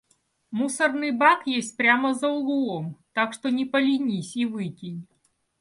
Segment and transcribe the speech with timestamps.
[0.49, 5.05] Мусорный бак есть прямо за углом, так что не поленись и выкинь.